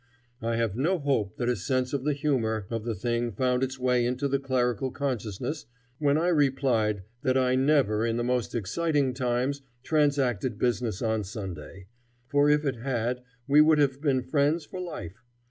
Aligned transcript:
I 0.41 0.55
have 0.55 0.75
no 0.75 0.97
hope 0.97 1.37
that 1.37 1.47
a 1.47 1.55
sense 1.55 1.93
of 1.93 2.05
the 2.05 2.13
humor 2.13 2.65
of 2.71 2.85
the 2.85 2.95
thing 2.95 3.31
found 3.31 3.61
its 3.61 3.77
way 3.77 4.03
into 4.03 4.27
the 4.27 4.39
clerical 4.39 4.89
consciousness 4.89 5.67
when 5.99 6.17
I 6.17 6.29
replied 6.29 7.03
that 7.21 7.37
I 7.37 7.53
never 7.53 8.03
in 8.03 8.17
the 8.17 8.23
most 8.23 8.55
exciting 8.55 9.13
times 9.13 9.61
transacted 9.83 10.57
business 10.57 11.03
on 11.03 11.23
Sunday; 11.23 11.85
for 12.29 12.49
if 12.49 12.65
it 12.65 12.77
had, 12.77 13.21
we 13.47 13.61
would 13.61 13.77
have 13.77 14.01
been 14.01 14.23
friends 14.23 14.65
for 14.65 14.79
life. 14.81 15.23